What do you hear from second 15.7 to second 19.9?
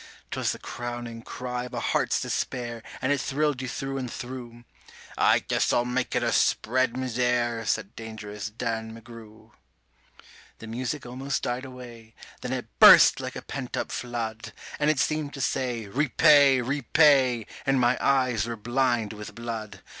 "Repay, repay", and my eyes were blind with blood.